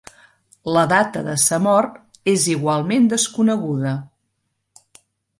La 0.75 0.83
data 0.91 1.21
de 1.25 1.33
sa 1.41 1.59
mort 1.65 1.99
és 2.33 2.45
igualment 2.53 3.05
desconeguda. 3.11 3.91